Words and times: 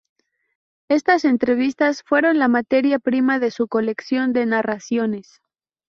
Estas 0.89 1.25
entrevistas 1.25 2.01
fueron 2.01 2.39
la 2.39 2.47
materia 2.47 2.97
prima 2.97 3.37
de 3.37 3.51
su 3.51 3.67
colección 3.67 4.33
de 4.33 4.47
narraciones. 4.47 5.43